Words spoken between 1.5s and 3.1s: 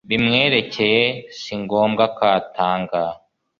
ngombwa ko atanga